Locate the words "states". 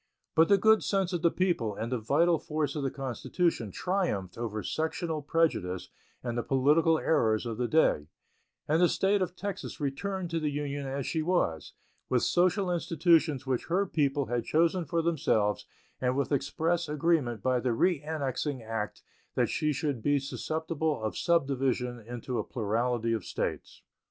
23.23-23.83